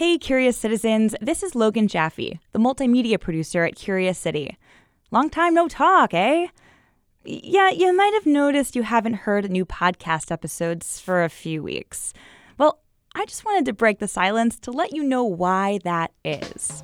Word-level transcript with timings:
Hey, 0.00 0.16
curious 0.16 0.56
citizens, 0.56 1.14
this 1.20 1.42
is 1.42 1.54
Logan 1.54 1.86
Jaffe, 1.86 2.40
the 2.52 2.58
multimedia 2.58 3.20
producer 3.20 3.64
at 3.64 3.76
Curious 3.76 4.16
City. 4.16 4.56
Long 5.10 5.28
time 5.28 5.52
no 5.52 5.68
talk, 5.68 6.14
eh? 6.14 6.46
Yeah, 7.22 7.68
you 7.68 7.94
might 7.94 8.14
have 8.14 8.24
noticed 8.24 8.74
you 8.74 8.82
haven't 8.82 9.12
heard 9.28 9.50
new 9.50 9.66
podcast 9.66 10.32
episodes 10.32 10.98
for 10.98 11.22
a 11.22 11.28
few 11.28 11.62
weeks. 11.62 12.14
Well, 12.56 12.80
I 13.14 13.26
just 13.26 13.44
wanted 13.44 13.66
to 13.66 13.74
break 13.74 13.98
the 13.98 14.08
silence 14.08 14.58
to 14.60 14.70
let 14.70 14.94
you 14.94 15.04
know 15.04 15.22
why 15.24 15.80
that 15.84 16.12
is. 16.24 16.82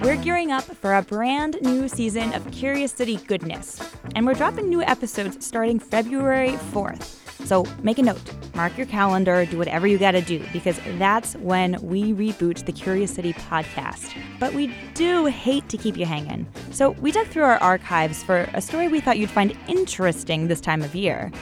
We're 0.00 0.22
gearing 0.22 0.52
up 0.52 0.62
for 0.62 0.94
a 0.94 1.02
brand 1.02 1.60
new 1.60 1.88
season 1.88 2.32
of 2.34 2.48
Curious 2.52 2.92
City 2.92 3.16
goodness, 3.16 3.82
and 4.14 4.24
we're 4.24 4.34
dropping 4.34 4.68
new 4.68 4.82
episodes 4.82 5.44
starting 5.44 5.80
February 5.80 6.52
4th. 6.70 7.17
So 7.48 7.64
make 7.82 7.98
a 7.98 8.02
note, 8.02 8.20
mark 8.54 8.76
your 8.76 8.86
calendar, 8.86 9.46
do 9.46 9.56
whatever 9.56 9.86
you 9.86 9.96
gotta 9.96 10.20
do, 10.20 10.44
because 10.52 10.78
that's 10.98 11.34
when 11.36 11.78
we 11.80 12.12
reboot 12.12 12.66
the 12.66 12.72
Curious 12.72 13.14
City 13.14 13.32
podcast. 13.32 14.14
But 14.38 14.52
we 14.52 14.74
do 14.92 15.24
hate 15.24 15.66
to 15.70 15.78
keep 15.78 15.96
you 15.96 16.04
hanging. 16.04 16.46
So 16.72 16.90
we 16.90 17.10
dug 17.10 17.26
through 17.28 17.44
our 17.44 17.56
archives 17.56 18.22
for 18.22 18.50
a 18.52 18.60
story 18.60 18.88
we 18.88 19.00
thought 19.00 19.16
you'd 19.16 19.30
find 19.30 19.56
interesting 19.66 20.48
this 20.48 20.60
time 20.60 20.82
of 20.82 20.94
year, 20.94 21.32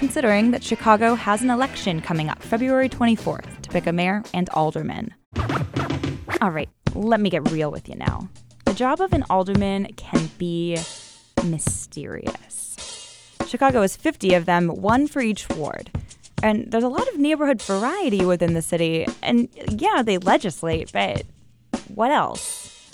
considering 0.00 0.50
that 0.50 0.64
Chicago 0.64 1.14
has 1.14 1.42
an 1.42 1.50
election 1.50 2.00
coming 2.00 2.28
up 2.28 2.42
February 2.42 2.88
24th 2.88 3.62
to 3.62 3.70
pick 3.70 3.86
a 3.86 3.92
mayor 3.92 4.24
and 4.34 4.50
alderman. 4.54 5.14
All 6.40 6.50
right, 6.50 6.68
let 6.96 7.20
me 7.20 7.30
get 7.30 7.48
real 7.52 7.70
with 7.70 7.88
you 7.88 7.94
now. 7.94 8.28
The 8.64 8.74
job 8.74 9.00
of 9.00 9.12
an 9.12 9.24
alderman 9.30 9.92
can 9.94 10.28
be 10.38 10.76
mysterious. 11.44 12.71
Chicago 13.52 13.82
has 13.82 13.96
50 13.96 14.32
of 14.32 14.46
them, 14.46 14.68
one 14.68 15.06
for 15.06 15.20
each 15.20 15.46
ward. 15.50 15.90
And 16.42 16.70
there's 16.72 16.84
a 16.84 16.88
lot 16.88 17.06
of 17.08 17.18
neighborhood 17.18 17.60
variety 17.60 18.24
within 18.24 18.54
the 18.54 18.62
city. 18.62 19.06
And 19.22 19.50
yeah, 19.68 20.00
they 20.02 20.16
legislate, 20.16 20.90
but 20.90 21.24
what 21.94 22.10
else? 22.10 22.90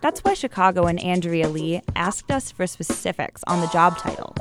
That's 0.00 0.24
why 0.24 0.34
Chicagoan 0.34 0.98
Andrea 0.98 1.48
Lee 1.48 1.80
asked 1.94 2.32
us 2.32 2.50
for 2.50 2.66
specifics 2.66 3.44
on 3.46 3.60
the 3.60 3.68
job 3.68 3.96
title. 3.98 4.34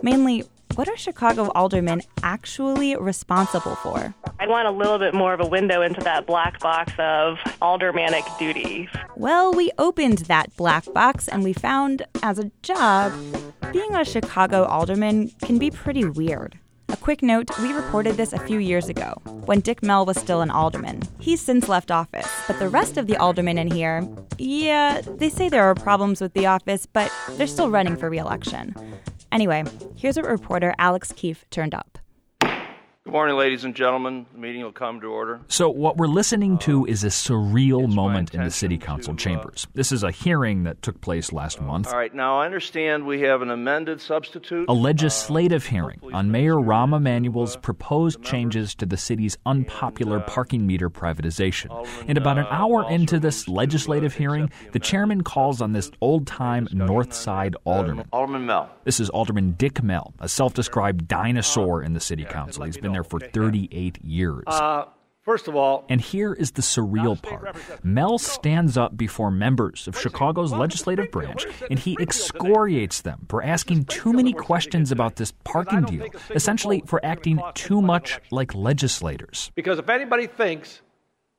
Mainly, 0.00 0.44
what 0.76 0.88
are 0.88 0.96
Chicago 0.96 1.50
aldermen 1.56 2.02
actually 2.22 2.94
responsible 2.94 3.74
for? 3.74 4.14
I 4.38 4.46
want 4.46 4.68
a 4.68 4.70
little 4.70 5.00
bit 5.00 5.12
more 5.12 5.34
of 5.34 5.40
a 5.40 5.46
window 5.46 5.82
into 5.82 6.00
that 6.02 6.24
black 6.24 6.60
box 6.60 6.92
of 7.00 7.40
aldermanic 7.60 8.24
duties. 8.38 8.88
Well, 9.16 9.52
we 9.52 9.72
opened 9.76 10.18
that 10.18 10.56
black 10.56 10.84
box 10.94 11.26
and 11.26 11.42
we 11.42 11.52
found, 11.52 12.06
as 12.22 12.38
a 12.38 12.52
job, 12.62 13.12
being 13.72 13.94
a 13.94 14.04
Chicago 14.04 14.64
alderman 14.64 15.30
can 15.42 15.58
be 15.58 15.70
pretty 15.70 16.04
weird. 16.04 16.58
A 16.88 16.96
quick 16.96 17.22
note 17.22 17.56
we 17.60 17.72
reported 17.72 18.16
this 18.16 18.32
a 18.32 18.38
few 18.40 18.58
years 18.58 18.88
ago, 18.88 19.20
when 19.44 19.60
Dick 19.60 19.82
Mell 19.82 20.04
was 20.04 20.18
still 20.18 20.40
an 20.40 20.50
alderman. 20.50 21.02
He's 21.20 21.40
since 21.40 21.68
left 21.68 21.90
office, 21.90 22.28
but 22.48 22.58
the 22.58 22.68
rest 22.68 22.96
of 22.96 23.06
the 23.06 23.16
aldermen 23.16 23.58
in 23.58 23.70
here, 23.70 24.08
yeah, 24.38 25.00
they 25.02 25.28
say 25.28 25.48
there 25.48 25.64
are 25.64 25.74
problems 25.74 26.20
with 26.20 26.32
the 26.32 26.46
office, 26.46 26.86
but 26.86 27.12
they're 27.32 27.46
still 27.46 27.70
running 27.70 27.96
for 27.96 28.10
re 28.10 28.18
election. 28.18 28.74
Anyway, 29.30 29.62
here's 29.94 30.16
what 30.16 30.26
reporter 30.26 30.74
Alex 30.78 31.12
Keefe 31.12 31.44
turned 31.50 31.74
up. 31.74 31.98
Good 33.10 33.16
morning, 33.16 33.36
ladies 33.38 33.64
and 33.64 33.74
gentlemen. 33.74 34.24
The 34.32 34.38
meeting 34.38 34.62
will 34.62 34.70
come 34.70 35.00
to 35.00 35.08
order. 35.08 35.40
So, 35.48 35.68
what 35.68 35.96
we're 35.96 36.06
listening 36.06 36.58
to 36.58 36.82
um, 36.82 36.88
is 36.88 37.02
a 37.02 37.08
surreal 37.08 37.92
moment 37.92 38.32
in 38.32 38.44
the 38.44 38.52
City 38.52 38.78
Council 38.78 39.14
uh, 39.14 39.16
chambers. 39.16 39.66
This 39.74 39.90
is 39.90 40.04
a 40.04 40.12
hearing 40.12 40.62
that 40.62 40.80
took 40.80 41.00
place 41.00 41.32
last 41.32 41.60
month. 41.60 41.88
All 41.88 41.96
right, 41.96 42.14
now 42.14 42.38
I 42.38 42.46
understand 42.46 43.04
we 43.04 43.22
have 43.22 43.42
an 43.42 43.50
amended 43.50 44.00
substitute. 44.00 44.68
A 44.68 44.72
legislative 44.72 45.66
uh, 45.66 45.70
hearing 45.70 46.00
on 46.12 46.30
Mayor 46.30 46.54
Rahm 46.54 46.92
uh, 46.92 46.98
Emanuel's 46.98 47.56
proposed 47.56 48.22
changes 48.22 48.76
to 48.76 48.86
the 48.86 48.96
city's 48.96 49.36
unpopular 49.44 50.20
parking 50.20 50.64
meter 50.64 50.88
privatization. 50.88 51.84
And 52.06 52.16
about 52.16 52.38
an 52.38 52.46
hour 52.48 52.88
into 52.88 53.18
this 53.18 53.48
legislative 53.48 54.14
hearing, 54.14 54.52
the 54.70 54.78
chairman 54.78 55.24
calls 55.24 55.60
on 55.60 55.72
this 55.72 55.90
old 56.00 56.28
time 56.28 56.68
North 56.70 57.12
Side 57.12 57.56
alderman. 57.64 58.06
Alderman 58.12 58.46
Mell. 58.46 58.70
This 58.84 59.00
is 59.00 59.10
Alderman 59.10 59.56
Dick 59.58 59.82
Mell, 59.82 60.14
a 60.20 60.28
self 60.28 60.54
described 60.54 61.08
dinosaur 61.08 61.80
um, 61.80 61.86
in 61.86 61.92
the 61.94 62.00
City 62.00 62.24
Council. 62.24 62.62
He's 62.62 62.76
been 62.76 62.92
there 62.92 62.99
for 63.04 63.20
38 63.20 63.98
years. 64.04 64.44
Uh, 64.46 64.84
first 65.22 65.48
of 65.48 65.54
all, 65.56 65.84
And 65.88 66.00
here 66.00 66.32
is 66.32 66.52
the 66.52 66.62
surreal 66.62 67.20
part. 67.22 67.56
Mell 67.84 68.18
stands 68.18 68.76
up 68.76 68.96
before 68.96 69.30
members 69.30 69.86
of 69.88 69.98
Chicago's 69.98 70.52
legislative 70.52 71.10
branch 71.10 71.46
and 71.70 71.78
he 71.78 71.96
excoriates 72.00 73.02
them 73.02 73.26
for 73.28 73.42
asking 73.42 73.84
too 73.84 74.12
many 74.12 74.32
questions 74.32 74.90
about 74.92 75.16
this 75.16 75.32
parking 75.44 75.82
deal, 75.82 76.06
essentially 76.30 76.82
for 76.86 77.04
acting 77.04 77.40
too 77.54 77.80
much 77.82 78.20
like 78.30 78.54
legislators. 78.54 79.50
because 79.54 79.78
if 79.78 79.88
anybody 79.88 80.26
thinks 80.26 80.82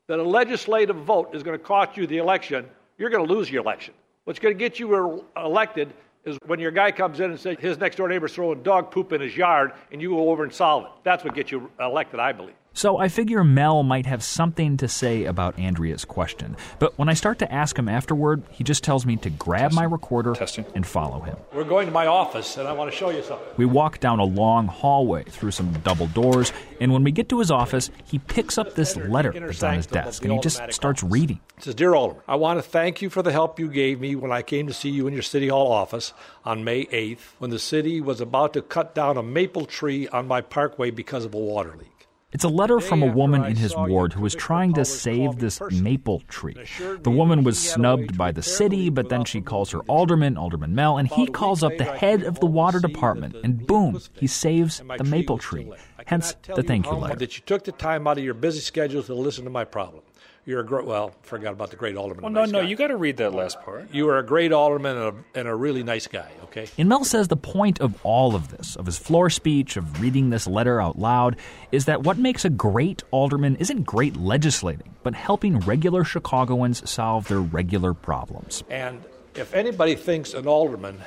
that 0.07 0.19
a 0.19 0.23
legislative 0.23 0.95
vote 0.95 1.29
is 1.33 1.41
going 1.43 1.57
to 1.57 1.63
cost 1.63 1.95
you 1.97 2.05
the 2.07 2.17
election, 2.17 2.65
you're 2.97 3.09
going 3.09 3.25
to 3.25 3.33
lose 3.33 3.49
your 3.49 3.61
election. 3.61 3.93
What's 4.25 4.39
going 4.39 4.53
to 4.55 4.59
get 4.59 4.79
you 4.79 4.87
re- 4.87 5.21
elected 5.37 5.93
is 6.25 6.37
when 6.45 6.59
your 6.59 6.71
guy 6.71 6.91
comes 6.91 7.19
in 7.19 7.31
and 7.31 7.39
says 7.39 7.57
his 7.59 7.77
next 7.77 7.95
door 7.95 8.07
neighbor's 8.07 8.33
throwing 8.33 8.61
dog 8.63 8.91
poop 8.91 9.11
in 9.13 9.21
his 9.21 9.35
yard 9.35 9.73
and 9.91 10.01
you 10.01 10.09
go 10.09 10.29
over 10.29 10.43
and 10.43 10.53
solve 10.53 10.85
it. 10.85 10.91
That's 11.03 11.23
what 11.23 11.33
gets 11.33 11.51
you 11.51 11.69
elected, 11.79 12.19
I 12.19 12.31
believe. 12.31 12.55
So 12.73 12.97
I 12.97 13.09
figure 13.09 13.43
Mell 13.43 13.83
might 13.83 14.05
have 14.05 14.23
something 14.23 14.77
to 14.77 14.87
say 14.87 15.25
about 15.25 15.59
Andrea's 15.59 16.05
question. 16.05 16.55
But 16.79 16.97
when 16.97 17.09
I 17.09 17.13
start 17.13 17.37
to 17.39 17.51
ask 17.51 17.77
him 17.77 17.89
afterward, 17.89 18.43
he 18.49 18.63
just 18.63 18.81
tells 18.81 19.05
me 19.05 19.17
to 19.17 19.29
grab 19.29 19.73
my 19.73 19.83
recorder 19.83 20.33
and 20.73 20.87
follow 20.87 21.19
him. 21.19 21.35
We're 21.53 21.65
going 21.65 21.87
to 21.87 21.91
my 21.91 22.07
office 22.07 22.55
and 22.55 22.69
I 22.69 22.71
want 22.71 22.89
to 22.89 22.97
show 22.97 23.09
you 23.09 23.23
something. 23.23 23.45
We 23.57 23.65
walk 23.65 23.99
down 23.99 24.19
a 24.19 24.23
long 24.23 24.67
hallway 24.67 25.25
through 25.25 25.51
some 25.51 25.73
double 25.83 26.07
doors, 26.07 26.53
and 26.79 26.93
when 26.93 27.03
we 27.03 27.11
get 27.11 27.27
to 27.29 27.39
his 27.39 27.51
office, 27.51 27.91
he 28.05 28.19
picks 28.19 28.57
up 28.57 28.75
this 28.75 28.95
letter 28.95 29.33
that's 29.33 29.61
on 29.63 29.75
his 29.75 29.85
desk 29.85 30.23
and 30.23 30.33
he 30.33 30.39
just 30.39 30.71
starts 30.71 31.03
reading. 31.03 31.41
It 31.57 31.65
says, 31.65 31.75
Dear 31.75 31.93
Alderman, 31.93 32.23
I 32.27 32.35
want 32.37 32.57
to 32.57 32.63
thank 32.63 33.01
you 33.01 33.09
for 33.09 33.21
the 33.21 33.33
help 33.33 33.59
you 33.59 33.67
gave 33.67 33.99
me 33.99 34.15
when 34.15 34.31
I 34.31 34.41
came 34.41 34.67
to 34.67 34.73
see 34.73 34.89
you 34.89 35.07
in 35.07 35.13
your 35.13 35.21
City 35.23 35.49
Hall 35.49 35.71
office 35.71 36.13
on 36.45 36.63
May 36.63 36.85
8th 36.85 37.19
when 37.39 37.51
the 37.51 37.59
city 37.59 37.99
was 37.99 38.21
about 38.21 38.53
to 38.53 38.61
cut 38.61 38.95
down 38.95 39.17
a 39.17 39.23
maple 39.23 39.65
tree 39.65 40.07
on 40.07 40.25
my 40.25 40.39
parkway 40.39 40.89
because 40.89 41.25
of 41.25 41.33
a 41.33 41.37
water 41.37 41.75
leak. 41.77 42.00
It's 42.33 42.43
a 42.45 42.49
letter 42.49 42.79
from 42.79 43.03
a 43.03 43.07
woman 43.07 43.43
in 43.43 43.55
his 43.57 43.75
ward 43.75 44.13
who 44.13 44.21
was 44.21 44.33
trying 44.35 44.73
to 44.75 44.85
save 44.85 45.37
this 45.37 45.61
maple 45.71 46.21
tree. 46.27 46.55
The 47.01 47.09
woman 47.09 47.43
was 47.43 47.59
snubbed 47.59 48.17
by 48.17 48.31
the 48.31 48.41
city, 48.41 48.89
but 48.89 49.09
then 49.09 49.25
she 49.25 49.41
calls 49.41 49.71
her 49.71 49.79
alderman, 49.81 50.37
Alderman 50.37 50.73
Mell, 50.73 50.97
and 50.97 51.07
he 51.07 51.27
calls 51.27 51.63
up 51.63 51.77
the 51.77 51.83
head 51.83 52.23
of 52.23 52.39
the 52.39 52.45
water 52.45 52.79
department, 52.79 53.35
and 53.43 53.65
boom, 53.67 53.99
he 54.13 54.27
saves 54.27 54.81
the 54.97 55.03
maple 55.03 55.37
tree. 55.37 55.71
Hence 56.05 56.35
the 56.55 56.63
thank 56.63 56.85
you 56.85 56.93
letter. 56.93 57.15
That 57.15 57.37
you 57.37 57.43
took 57.45 57.63
the 57.63 57.71
time 57.71 58.07
out 58.07 58.17
of 58.17 58.23
your 58.23 58.33
busy 58.33 58.61
schedule 58.61 59.03
to 59.03 59.13
listen 59.13 59.43
to 59.43 59.49
my 59.49 59.65
problem. 59.65 60.03
You're 60.43 60.61
a 60.61 60.65
great, 60.65 60.85
well, 60.85 61.13
forgot 61.21 61.53
about 61.53 61.69
the 61.69 61.75
great 61.75 61.95
alderman. 61.95 62.23
Well, 62.23 62.31
no, 62.31 62.41
nice 62.41 62.51
no, 62.51 62.61
guy. 62.61 62.67
you 62.67 62.75
got 62.75 62.87
to 62.87 62.97
read 62.97 63.17
that 63.17 63.31
last 63.31 63.61
part. 63.61 63.93
You 63.93 64.09
are 64.09 64.17
a 64.17 64.25
great 64.25 64.51
alderman 64.51 64.97
and 64.97 65.05
a, 65.05 65.39
and 65.39 65.47
a 65.47 65.53
really 65.53 65.83
nice 65.83 66.07
guy, 66.07 66.31
okay? 66.45 66.67
And 66.79 66.89
Mell 66.89 67.03
says 67.03 67.27
the 67.27 67.37
point 67.37 67.79
of 67.79 67.95
all 68.03 68.35
of 68.35 68.49
this, 68.49 68.75
of 68.75 68.87
his 68.87 68.97
floor 68.97 69.29
speech, 69.29 69.77
of 69.77 70.01
reading 70.01 70.31
this 70.31 70.47
letter 70.47 70.81
out 70.81 70.97
loud, 70.97 71.35
is 71.71 71.85
that 71.85 72.01
what 72.01 72.17
makes 72.17 72.43
a 72.43 72.49
great 72.49 73.03
alderman 73.11 73.55
isn't 73.57 73.83
great 73.83 74.17
legislating, 74.17 74.95
but 75.03 75.13
helping 75.13 75.59
regular 75.59 76.03
Chicagoans 76.03 76.89
solve 76.89 77.27
their 77.27 77.41
regular 77.41 77.93
problems. 77.93 78.63
And 78.67 79.03
if 79.35 79.53
anybody 79.53 79.93
thinks 79.93 80.33
an 80.33 80.47
alderman 80.47 80.99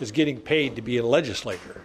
is 0.00 0.12
getting 0.12 0.38
paid 0.38 0.76
to 0.76 0.82
be 0.82 0.98
a 0.98 1.06
legislator, 1.06 1.80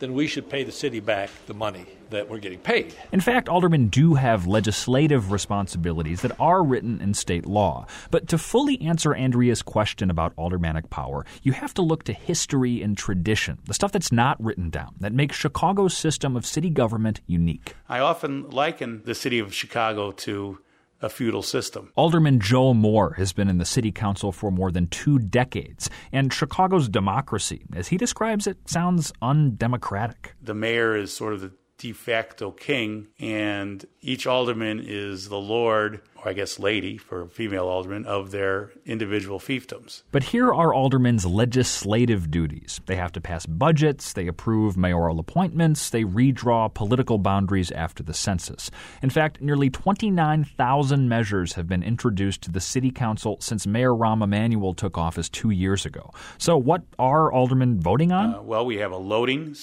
then 0.00 0.14
we 0.14 0.26
should 0.26 0.48
pay 0.48 0.64
the 0.64 0.72
city 0.72 1.00
back 1.00 1.30
the 1.46 1.54
money 1.54 1.86
that 2.10 2.28
we're 2.28 2.38
getting 2.38 2.58
paid. 2.58 2.94
In 3.12 3.20
fact, 3.20 3.48
aldermen 3.48 3.88
do 3.88 4.14
have 4.14 4.46
legislative 4.46 5.30
responsibilities 5.30 6.22
that 6.22 6.32
are 6.40 6.62
written 6.62 7.00
in 7.00 7.14
state 7.14 7.46
law. 7.46 7.86
But 8.10 8.28
to 8.28 8.38
fully 8.38 8.80
answer 8.80 9.14
Andrea's 9.14 9.62
question 9.62 10.10
about 10.10 10.32
aldermanic 10.38 10.90
power, 10.90 11.26
you 11.42 11.52
have 11.52 11.74
to 11.74 11.82
look 11.82 12.04
to 12.04 12.12
history 12.12 12.82
and 12.82 12.96
tradition, 12.96 13.58
the 13.66 13.74
stuff 13.74 13.92
that's 13.92 14.12
not 14.12 14.42
written 14.42 14.70
down, 14.70 14.94
that 15.00 15.12
makes 15.12 15.36
Chicago's 15.36 15.96
system 15.96 16.36
of 16.36 16.46
city 16.46 16.70
government 16.70 17.20
unique. 17.26 17.74
I 17.88 17.98
often 17.98 18.48
liken 18.50 19.02
the 19.04 19.14
city 19.14 19.38
of 19.38 19.54
Chicago 19.54 20.12
to 20.12 20.58
a 21.00 21.08
feudal 21.08 21.42
system. 21.42 21.92
Alderman 21.96 22.40
Joe 22.40 22.74
Moore 22.74 23.14
has 23.14 23.32
been 23.32 23.48
in 23.48 23.58
the 23.58 23.64
city 23.64 23.92
council 23.92 24.32
for 24.32 24.50
more 24.50 24.70
than 24.70 24.88
two 24.88 25.18
decades, 25.18 25.88
and 26.12 26.32
Chicago's 26.32 26.88
democracy, 26.88 27.64
as 27.74 27.88
he 27.88 27.96
describes 27.96 28.46
it, 28.46 28.58
sounds 28.68 29.12
undemocratic. 29.22 30.34
The 30.42 30.54
mayor 30.54 30.96
is 30.96 31.12
sort 31.12 31.34
of 31.34 31.40
the 31.40 31.52
de 31.78 31.92
facto 31.92 32.50
king, 32.50 33.06
and 33.20 33.86
each 34.02 34.26
alderman 34.26 34.82
is 34.84 35.28
the 35.28 35.38
lord, 35.38 36.00
or 36.16 36.28
I 36.28 36.32
guess 36.32 36.58
lady 36.58 36.98
for 36.98 37.26
female 37.28 37.66
alderman, 37.68 38.04
of 38.04 38.32
their 38.32 38.72
individual 38.84 39.38
fiefdoms. 39.38 40.02
But 40.10 40.24
here 40.24 40.52
are 40.52 40.74
aldermen's 40.74 41.24
legislative 41.24 42.32
duties. 42.32 42.80
They 42.86 42.96
have 42.96 43.12
to 43.12 43.20
pass 43.20 43.46
budgets, 43.46 44.12
they 44.12 44.26
approve 44.26 44.76
mayoral 44.76 45.20
appointments, 45.20 45.90
they 45.90 46.02
redraw 46.02 46.72
political 46.74 47.16
boundaries 47.16 47.70
after 47.70 48.02
the 48.02 48.14
census. 48.14 48.72
In 49.00 49.10
fact, 49.10 49.40
nearly 49.40 49.70
29,000 49.70 51.08
measures 51.08 51.52
have 51.52 51.68
been 51.68 51.84
introduced 51.84 52.42
to 52.42 52.50
the 52.50 52.60
city 52.60 52.90
council 52.90 53.36
since 53.40 53.68
Mayor 53.68 53.92
Rahm 53.92 54.24
Emanuel 54.24 54.74
took 54.74 54.98
office 54.98 55.28
two 55.28 55.50
years 55.50 55.86
ago. 55.86 56.12
So, 56.38 56.56
what 56.56 56.82
are 56.98 57.32
aldermen 57.32 57.80
voting 57.80 58.10
on? 58.10 58.34
Uh, 58.34 58.42
well, 58.42 58.66
we 58.66 58.78
have 58.78 58.90
a 58.90 58.96
loading, 58.96 59.54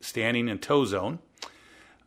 standing, 0.00 0.48
and 0.48 0.62
tow 0.62 0.86
zone. 0.86 1.18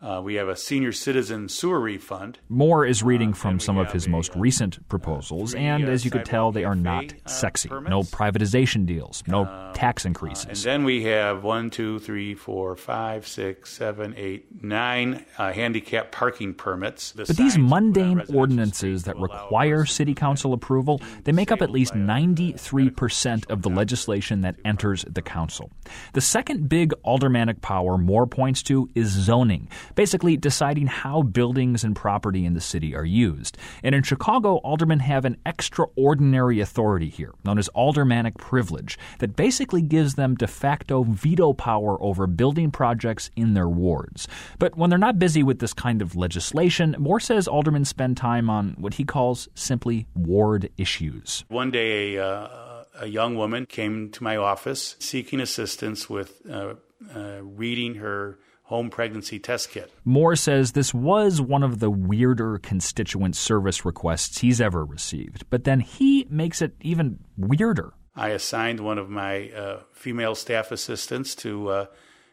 Uh, 0.02 0.20
we 0.24 0.34
have 0.34 0.48
a 0.48 0.56
senior 0.56 0.92
citizen 0.92 1.48
sewer 1.48 1.80
refund. 1.80 2.40
Moore 2.50 2.86
is 2.88 3.04
uh, 3.04 3.06
reading 3.06 3.34
from 3.34 3.60
some 3.60 3.78
of 3.78 3.92
his 3.92 4.08
most 4.08 4.36
uh, 4.36 4.40
recent 4.40 4.78
uh, 4.78 4.82
proposals, 4.90 5.54
and 5.54 5.84
as 5.84 6.04
you 6.04 6.10
could 6.10 6.26
tell, 6.26 6.52
they 6.52 6.64
are 6.64 6.76
not 6.76 7.14
sexy. 7.28 7.70
No 7.70 8.02
privatization 8.02 8.88
deals, 8.88 9.24
no 9.28 9.46
um, 9.46 9.74
tax 9.76 10.04
increases. 10.04 10.46
And 10.48 10.58
then 10.58 10.84
we 10.86 11.04
have 11.04 11.44
one, 11.44 11.70
two, 11.70 12.00
three, 12.00 12.34
four, 12.34 12.76
five, 12.76 13.28
six, 13.28 13.72
seven, 13.72 14.16
eight, 14.18 14.64
nine 14.64 15.24
uh, 15.38 15.52
handicap 15.52 16.12
parking 16.12 16.56
permits. 16.56 17.12
The 17.12 17.26
But 17.26 17.38
these 17.38 17.58
uh, 17.58 17.60
mundane 17.60 18.24
ordinances 18.34 19.04
that 19.04 19.18
require 19.18 19.86
city 19.86 20.16
council 20.16 20.54
approval, 20.54 21.00
they 21.26 21.32
make 21.32 21.52
up 21.52 21.62
at 21.62 21.70
least 21.70 21.94
93% 21.94 23.52
of 23.52 23.62
the 23.62 23.70
legislation 23.70 24.42
that 24.42 24.56
enters 24.66 25.06
the 25.08 25.22
council. 25.22 25.70
The 26.14 26.22
second 26.22 26.70
big 26.70 26.92
aldermanic 27.06 27.62
power 27.62 28.00
Moore 28.00 28.26
points 28.26 28.64
to 28.64 28.90
is 28.96 29.10
zoning, 29.10 29.70
basically 29.96 30.38
deciding 30.38 30.88
how 30.88 31.22
buildings 31.22 31.84
and 31.84 31.96
property 31.96 32.46
in 32.46 32.54
the 32.54 32.62
city 32.62 32.96
are 32.96 33.06
used. 33.06 33.58
And 33.84 33.96
in 33.96 34.04
Chicago, 34.04 34.58
aldermen 34.58 35.00
have 35.00 35.26
an 35.26 35.38
extraordinary 35.46 36.60
authority 36.60 37.10
here, 37.10 37.34
known 37.44 37.58
as 37.58 37.70
aldermanic 37.76 38.38
privilege, 38.38 38.98
that 39.20 39.36
basically 39.36 39.82
gives 39.82 40.16
them 40.16 40.36
de 40.36 40.48
facto 40.48 41.04
veto 41.04 41.54
power 41.54 42.02
over 42.02 42.28
building 42.28 42.72
projects 42.72 43.30
in 43.36 43.54
their 43.54 43.70
wards. 43.70 44.28
But 44.60 44.78
when 44.78 44.90
they're 44.90 45.00
not 45.00 45.20
busy 45.20 45.44
with 45.44 45.60
this 45.60 45.74
kind 45.74 46.02
of 46.02 46.16
legislation, 46.16 46.96
Moore 47.00 47.20
says 47.20 47.48
aldermen 47.48 47.86
spend 47.86 48.18
time 48.18 48.50
on 48.50 48.76
what 48.78 48.96
he 48.96 49.04
calls 49.04 49.48
simply 49.56 50.08
ward 50.16 50.70
issues. 50.78 51.46
One 51.48 51.72
day, 51.72 52.16
a, 52.16 52.26
uh, 52.26 52.84
a 53.00 53.08
young 53.08 53.36
woman 53.36 53.66
came 53.66 54.10
to 54.12 54.24
my 54.24 54.36
office 54.38 54.96
seeking 55.00 55.40
assistance 55.40 56.10
with 56.10 56.42
uh, 56.50 56.76
uh, 57.16 57.40
reading 57.42 57.96
her 57.96 58.40
home 58.72 58.90
pregnancy 58.90 59.38
test 59.38 59.70
kit. 59.70 59.92
Moore 60.06 60.38
says 60.38 60.72
this 60.72 60.94
was 60.94 61.42
one 61.42 61.62
of 61.62 61.80
the 61.80 61.92
weirder 61.92 62.58
constituent 62.58 63.36
service 63.36 63.84
requests 63.84 64.40
he's 64.40 64.62
ever 64.62 64.86
received, 64.86 65.44
but 65.50 65.66
then 65.66 65.82
he 65.82 66.26
makes 66.30 66.62
it 66.62 66.74
even 66.80 67.20
weirder. 67.38 67.92
I 68.16 68.30
assigned 68.30 68.80
one 68.80 68.98
of 68.98 69.10
my 69.10 69.50
uh, 69.52 69.82
female 69.92 70.36
staff 70.36 70.72
assistants 70.72 71.36
to 71.36 71.68
uh, 71.68 71.86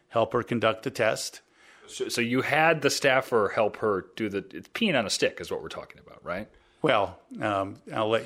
help 0.07 0.31
her 0.31 0.41
conduct 0.41 0.83
the 0.83 0.91
test. 0.91 1.41
So, 1.87 2.07
so 2.07 2.21
you 2.21 2.41
had 2.41 2.83
the 2.83 2.89
staffer 2.89 3.51
help 3.53 3.75
her 3.77 4.05
do 4.15 4.29
the 4.29 4.45
it's 4.53 4.69
peeing 4.69 4.97
on 4.97 5.05
a 5.05 5.09
stick 5.09 5.39
is 5.41 5.51
what 5.51 5.61
we're 5.61 5.67
talking 5.67 5.99
about, 5.99 6.23
right? 6.23 6.47
Well, 6.81 7.19
um, 7.41 7.75
I'll 7.93 8.09
let. 8.09 8.23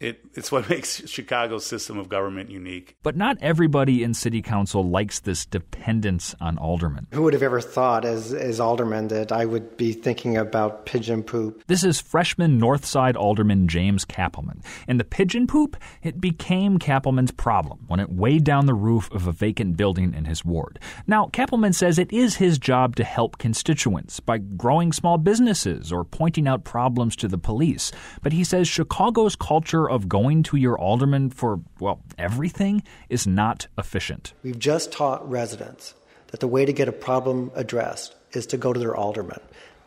It, 0.00 0.24
it's 0.34 0.50
what 0.50 0.68
makes 0.70 1.06
Chicago's 1.08 1.66
system 1.66 1.98
of 1.98 2.08
government 2.08 2.50
unique. 2.50 2.96
But 3.02 3.16
not 3.16 3.36
everybody 3.40 4.02
in 4.02 4.14
city 4.14 4.40
council 4.40 4.82
likes 4.82 5.20
this 5.20 5.44
dependence 5.44 6.34
on 6.40 6.56
aldermen. 6.56 7.06
Who 7.12 7.22
would 7.22 7.34
have 7.34 7.42
ever 7.42 7.60
thought, 7.60 8.04
as, 8.04 8.32
as 8.32 8.58
alderman, 8.58 9.08
that 9.08 9.30
I 9.30 9.44
would 9.44 9.76
be 9.76 9.92
thinking 9.92 10.36
about 10.38 10.86
pigeon 10.86 11.22
poop? 11.22 11.62
This 11.66 11.84
is 11.84 12.00
freshman 12.00 12.58
Northside 12.58 13.14
Alderman 13.14 13.68
James 13.68 14.06
Cappleman. 14.06 14.62
And 14.88 14.98
the 14.98 15.04
pigeon 15.04 15.46
poop, 15.46 15.76
it 16.02 16.20
became 16.20 16.78
Cappleman's 16.78 17.30
problem 17.30 17.84
when 17.86 18.00
it 18.00 18.10
weighed 18.10 18.44
down 18.44 18.66
the 18.66 18.74
roof 18.74 19.10
of 19.12 19.26
a 19.26 19.32
vacant 19.32 19.76
building 19.76 20.14
in 20.14 20.24
his 20.24 20.44
ward. 20.44 20.78
Now, 21.06 21.26
Cappleman 21.26 21.74
says 21.74 21.98
it 21.98 22.12
is 22.12 22.36
his 22.36 22.58
job 22.58 22.96
to 22.96 23.04
help 23.04 23.36
constituents 23.36 24.18
by 24.18 24.38
growing 24.38 24.92
small 24.92 25.18
businesses 25.18 25.92
or 25.92 26.04
pointing 26.04 26.48
out 26.48 26.64
problems 26.64 27.16
to 27.16 27.28
the 27.28 27.36
police. 27.36 27.92
But 28.22 28.32
he 28.32 28.44
says 28.44 28.66
Chicago's 28.66 29.36
culture 29.36 29.89
of 29.90 30.08
going 30.08 30.42
to 30.44 30.56
your 30.56 30.78
alderman 30.78 31.30
for, 31.30 31.60
well, 31.78 32.02
everything 32.16 32.82
is 33.08 33.26
not 33.26 33.66
efficient. 33.76 34.32
We've 34.42 34.58
just 34.58 34.92
taught 34.92 35.28
residents 35.28 35.94
that 36.28 36.40
the 36.40 36.48
way 36.48 36.64
to 36.64 36.72
get 36.72 36.88
a 36.88 36.92
problem 36.92 37.50
addressed 37.54 38.14
is 38.32 38.46
to 38.46 38.56
go 38.56 38.72
to 38.72 38.80
their 38.80 38.96
alderman. 38.96 39.40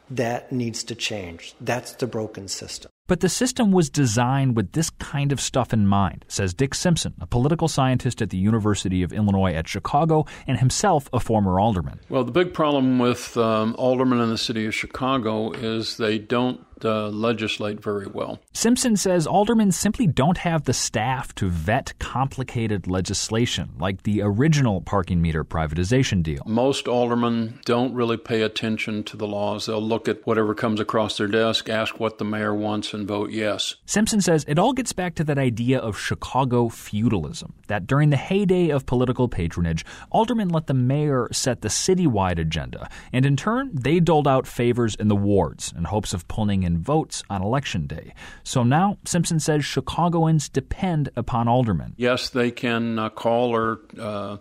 That 0.09 0.51
needs 0.51 0.83
to 0.85 0.95
change. 0.95 1.55
That's 1.61 1.93
the 1.93 2.07
broken 2.07 2.47
system. 2.47 2.91
But 3.07 3.19
the 3.19 3.29
system 3.29 3.71
was 3.71 3.89
designed 3.89 4.55
with 4.55 4.71
this 4.71 4.89
kind 4.89 5.33
of 5.33 5.41
stuff 5.41 5.73
in 5.73 5.87
mind, 5.87 6.23
says 6.29 6.53
Dick 6.53 6.73
Simpson, 6.73 7.13
a 7.19 7.27
political 7.27 7.67
scientist 7.67 8.21
at 8.21 8.29
the 8.29 8.37
University 8.37 9.03
of 9.03 9.11
Illinois 9.11 9.53
at 9.53 9.67
Chicago 9.67 10.25
and 10.47 10.57
himself 10.57 11.09
a 11.11 11.19
former 11.19 11.59
alderman. 11.59 11.99
Well, 12.07 12.23
the 12.23 12.31
big 12.31 12.53
problem 12.53 12.99
with 12.99 13.35
um, 13.35 13.75
aldermen 13.77 14.21
in 14.21 14.29
the 14.29 14.37
city 14.37 14.65
of 14.65 14.73
Chicago 14.73 15.51
is 15.51 15.97
they 15.97 16.17
don't 16.17 16.65
uh, 16.85 17.09
legislate 17.09 17.81
very 17.81 18.07
well. 18.07 18.39
Simpson 18.53 18.95
says 18.95 19.27
aldermen 19.27 19.71
simply 19.71 20.07
don't 20.07 20.37
have 20.37 20.63
the 20.63 20.73
staff 20.73 21.33
to 21.35 21.49
vet 21.49 21.93
complicated 21.99 22.87
legislation, 22.87 23.71
like 23.79 24.03
the 24.03 24.21
original 24.21 24.81
parking 24.81 25.21
meter 25.21 25.43
privatization 25.43 26.23
deal. 26.23 26.43
Most 26.45 26.87
aldermen 26.87 27.59
don't 27.65 27.93
really 27.93 28.17
pay 28.17 28.41
attention 28.41 29.03
to 29.03 29.17
the 29.17 29.27
laws. 29.27 29.65
They'll 29.65 29.81
look 29.81 30.07
at 30.07 30.25
whatever 30.25 30.53
comes 30.53 30.79
across 30.79 31.17
their 31.17 31.27
desk, 31.27 31.69
ask 31.69 31.99
what 31.99 32.17
the 32.17 32.25
mayor 32.25 32.53
wants, 32.53 32.93
and 32.93 33.07
vote 33.07 33.31
yes. 33.31 33.75
Simpson 33.85 34.21
says 34.21 34.45
it 34.47 34.59
all 34.59 34.73
gets 34.73 34.93
back 34.93 35.15
to 35.15 35.23
that 35.23 35.37
idea 35.37 35.79
of 35.79 35.97
Chicago 35.97 36.69
feudalism, 36.69 37.53
that 37.67 37.87
during 37.87 38.09
the 38.09 38.17
heyday 38.17 38.69
of 38.69 38.85
political 38.85 39.27
patronage, 39.27 39.85
aldermen 40.11 40.49
let 40.49 40.67
the 40.67 40.73
mayor 40.73 41.27
set 41.31 41.61
the 41.61 41.67
citywide 41.67 42.39
agenda, 42.39 42.89
and 43.11 43.25
in 43.25 43.35
turn, 43.35 43.71
they 43.73 43.99
doled 43.99 44.27
out 44.27 44.47
favors 44.47 44.95
in 44.95 45.07
the 45.07 45.15
wards 45.15 45.73
in 45.77 45.83
hopes 45.85 46.13
of 46.13 46.27
pulling 46.27 46.63
in 46.63 46.72
votes 46.77 47.23
on 47.29 47.41
election 47.41 47.87
day. 47.87 48.13
So 48.43 48.63
now, 48.63 48.97
Simpson 49.05 49.39
says 49.39 49.65
Chicagoans 49.65 50.49
depend 50.49 51.09
upon 51.15 51.47
aldermen. 51.47 51.93
Yes, 51.97 52.29
they 52.29 52.51
can 52.51 52.99
uh, 52.99 53.09
call 53.09 53.55
or 53.55 53.79
uh, 53.99 54.37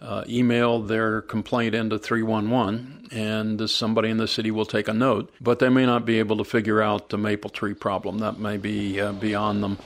uh, 0.00 0.24
email 0.28 0.80
their 0.80 1.22
complaint 1.22 1.74
into 1.74 1.98
311, 1.98 3.08
and 3.10 3.70
somebody 3.70 4.10
in 4.10 4.18
the 4.18 4.28
city 4.28 4.50
will 4.50 4.66
take 4.66 4.88
a 4.88 4.92
note, 4.92 5.32
but 5.40 5.58
they 5.58 5.68
may 5.68 5.86
not 5.86 6.04
be 6.04 6.18
able 6.18 6.36
to 6.36 6.44
figure 6.44 6.82
out 6.82 7.08
the 7.08 7.18
maple 7.18 7.50
tree 7.50 7.74
problem. 7.74 8.18
That 8.18 8.38
may 8.38 8.56
be 8.56 9.00
uh, 9.00 9.12
beyond 9.12 9.62
them. 9.62 9.78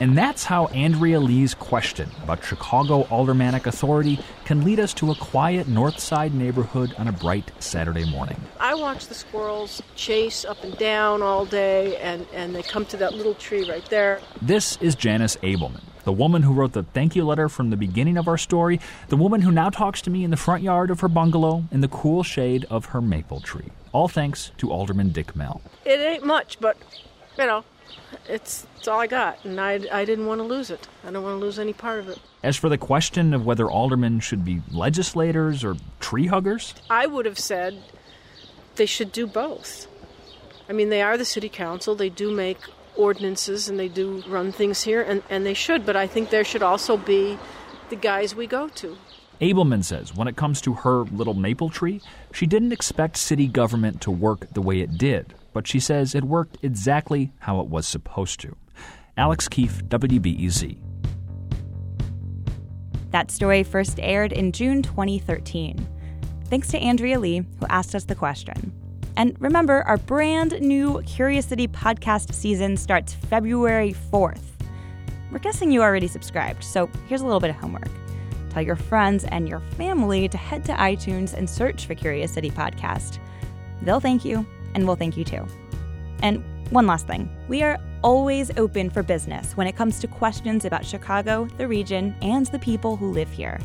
And 0.00 0.16
that's 0.16 0.44
how 0.44 0.66
Andrea 0.66 1.18
Lee's 1.18 1.54
question 1.54 2.08
about 2.22 2.44
Chicago 2.44 3.02
aldermanic 3.10 3.66
authority 3.66 4.20
can 4.44 4.64
lead 4.64 4.78
us 4.78 4.94
to 4.94 5.10
a 5.10 5.14
quiet 5.16 5.66
north 5.66 5.98
side 5.98 6.32
neighborhood 6.34 6.94
on 6.98 7.08
a 7.08 7.12
bright 7.12 7.50
Saturday 7.58 8.08
morning. 8.08 8.40
I 8.60 8.74
watch 8.74 9.08
the 9.08 9.14
squirrels 9.14 9.82
chase 9.96 10.44
up 10.44 10.62
and 10.62 10.78
down 10.78 11.20
all 11.20 11.44
day, 11.44 11.96
and, 11.96 12.26
and 12.32 12.54
they 12.54 12.62
come 12.62 12.86
to 12.86 12.96
that 12.98 13.14
little 13.14 13.34
tree 13.34 13.68
right 13.68 13.84
there. 13.86 14.20
This 14.40 14.76
is 14.80 14.94
Janice 14.94 15.36
Abelman, 15.42 15.82
the 16.04 16.12
woman 16.12 16.42
who 16.44 16.52
wrote 16.52 16.74
the 16.74 16.84
thank 16.84 17.16
you 17.16 17.24
letter 17.24 17.48
from 17.48 17.70
the 17.70 17.76
beginning 17.76 18.16
of 18.16 18.28
our 18.28 18.38
story, 18.38 18.78
the 19.08 19.16
woman 19.16 19.40
who 19.40 19.50
now 19.50 19.68
talks 19.68 20.00
to 20.02 20.10
me 20.10 20.22
in 20.22 20.30
the 20.30 20.36
front 20.36 20.62
yard 20.62 20.92
of 20.92 21.00
her 21.00 21.08
bungalow 21.08 21.64
in 21.72 21.80
the 21.80 21.88
cool 21.88 22.22
shade 22.22 22.64
of 22.70 22.86
her 22.86 23.00
maple 23.00 23.40
tree. 23.40 23.72
All 23.90 24.06
thanks 24.06 24.52
to 24.58 24.70
Alderman 24.70 25.10
Dick 25.10 25.34
Mell. 25.34 25.60
It 25.84 25.98
ain't 25.98 26.24
much, 26.24 26.60
but, 26.60 26.76
you 27.36 27.46
know, 27.46 27.64
it's, 28.28 28.66
it's 28.76 28.88
all 28.88 29.00
I 29.00 29.06
got, 29.06 29.44
and 29.44 29.60
I, 29.60 29.80
I 29.92 30.04
didn't 30.04 30.26
want 30.26 30.40
to 30.40 30.44
lose 30.46 30.70
it. 30.70 30.86
I 31.04 31.10
don't 31.10 31.22
want 31.22 31.40
to 31.40 31.44
lose 31.44 31.58
any 31.58 31.72
part 31.72 32.00
of 32.00 32.08
it. 32.08 32.18
As 32.42 32.56
for 32.56 32.68
the 32.68 32.78
question 32.78 33.34
of 33.34 33.44
whether 33.44 33.70
aldermen 33.70 34.20
should 34.20 34.44
be 34.44 34.62
legislators 34.70 35.64
or 35.64 35.76
tree 36.00 36.26
huggers, 36.26 36.74
I 36.90 37.06
would 37.06 37.26
have 37.26 37.38
said 37.38 37.82
they 38.76 38.86
should 38.86 39.12
do 39.12 39.26
both. 39.26 39.86
I 40.68 40.72
mean, 40.72 40.90
they 40.90 41.02
are 41.02 41.16
the 41.16 41.24
city 41.24 41.48
council, 41.48 41.94
they 41.94 42.10
do 42.10 42.30
make 42.30 42.58
ordinances 42.96 43.68
and 43.68 43.78
they 43.78 43.88
do 43.88 44.22
run 44.28 44.52
things 44.52 44.82
here, 44.82 45.02
and, 45.02 45.22
and 45.30 45.46
they 45.46 45.54
should, 45.54 45.86
but 45.86 45.96
I 45.96 46.06
think 46.06 46.30
there 46.30 46.44
should 46.44 46.62
also 46.62 46.96
be 46.96 47.38
the 47.88 47.96
guys 47.96 48.34
we 48.34 48.46
go 48.46 48.68
to. 48.68 48.96
Abelman 49.40 49.84
says 49.84 50.14
when 50.14 50.26
it 50.26 50.36
comes 50.36 50.60
to 50.62 50.74
her 50.74 51.04
little 51.04 51.34
maple 51.34 51.70
tree, 51.70 52.00
she 52.32 52.44
didn't 52.44 52.72
expect 52.72 53.16
city 53.16 53.46
government 53.46 54.00
to 54.02 54.10
work 54.10 54.52
the 54.52 54.60
way 54.60 54.80
it 54.80 54.98
did, 54.98 55.32
but 55.58 55.66
she 55.66 55.80
says 55.80 56.14
it 56.14 56.22
worked 56.22 56.56
exactly 56.62 57.32
how 57.40 57.58
it 57.58 57.66
was 57.66 57.84
supposed 57.84 58.38
to. 58.38 58.54
Alex 59.16 59.48
Keefe, 59.48 59.82
WBEZ. 59.86 60.78
That 63.10 63.32
story 63.32 63.64
first 63.64 63.98
aired 64.00 64.32
in 64.32 64.52
June 64.52 64.82
2013. 64.82 65.84
Thanks 66.44 66.68
to 66.68 66.78
Andrea 66.78 67.18
Lee, 67.18 67.38
who 67.38 67.66
asked 67.68 67.96
us 67.96 68.04
the 68.04 68.14
question. 68.14 68.72
And 69.16 69.34
remember, 69.40 69.82
our 69.82 69.96
brand 69.96 70.60
new 70.60 71.02
Curious 71.02 71.46
City 71.46 71.66
podcast 71.66 72.32
season 72.32 72.76
starts 72.76 73.14
February 73.14 73.96
4th. 74.12 74.44
We're 75.32 75.40
guessing 75.40 75.72
you 75.72 75.82
already 75.82 76.06
subscribed, 76.06 76.62
so 76.62 76.88
here's 77.08 77.22
a 77.22 77.24
little 77.24 77.40
bit 77.40 77.50
of 77.50 77.56
homework. 77.56 77.90
Tell 78.50 78.62
your 78.62 78.76
friends 78.76 79.24
and 79.24 79.48
your 79.48 79.58
family 79.76 80.28
to 80.28 80.38
head 80.38 80.64
to 80.66 80.72
iTunes 80.74 81.34
and 81.34 81.50
search 81.50 81.86
for 81.86 81.96
Curious 81.96 82.32
City 82.32 82.52
Podcast. 82.52 83.18
They'll 83.82 83.98
thank 83.98 84.24
you, 84.24 84.46
and 84.74 84.86
we'll 84.86 84.96
thank 84.96 85.16
you 85.16 85.24
too. 85.24 85.46
And 86.22 86.42
one 86.70 86.86
last 86.86 87.06
thing 87.06 87.30
we 87.48 87.62
are 87.62 87.78
always 88.02 88.50
open 88.56 88.90
for 88.90 89.02
business 89.02 89.56
when 89.56 89.66
it 89.66 89.76
comes 89.76 89.98
to 90.00 90.06
questions 90.06 90.64
about 90.64 90.84
Chicago, 90.84 91.48
the 91.56 91.66
region, 91.66 92.14
and 92.22 92.46
the 92.46 92.58
people 92.58 92.96
who 92.96 93.10
live 93.12 93.30
here. 93.30 93.58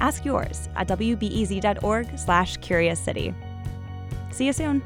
Ask 0.00 0.24
yours 0.24 0.68
at 0.76 0.88
wbez.org/slash 0.88 2.56
curious 2.58 3.00
city. 3.00 3.34
See 4.30 4.46
you 4.46 4.52
soon. 4.52 4.82